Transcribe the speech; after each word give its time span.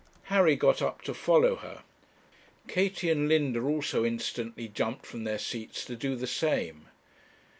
Harry 0.33 0.55
got 0.55 0.81
up 0.81 1.03
to 1.03 1.13
follow 1.13 1.57
her. 1.57 1.83
Katie 2.67 3.11
and 3.11 3.27
Linda 3.29 3.59
also 3.61 4.03
instantly 4.03 4.67
jumped 4.67 5.05
from 5.05 5.25
their 5.25 5.37
seats 5.37 5.85
to 5.85 5.95
do 5.95 6.15
the 6.15 6.25
same. 6.25 6.87